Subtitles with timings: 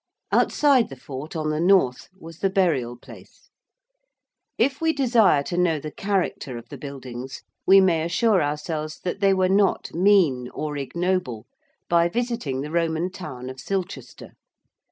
[0.31, 3.51] Outside the fort on the north was the burial place.
[4.57, 9.19] If we desire to know the character of the buildings we may assure ourselves that
[9.19, 11.45] they were not mean or ignoble
[11.87, 14.31] by visiting the Roman town of Silchester.